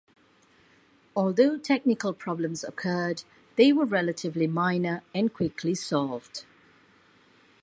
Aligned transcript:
Although 1.15 1.59
technical 1.59 2.11
problems 2.11 2.63
occurred, 2.63 3.21
they 3.55 3.71
were 3.71 3.85
relatively 3.85 4.47
minor 4.47 5.03
and 5.13 5.31
quickly 5.31 5.75
solved. 5.75 6.43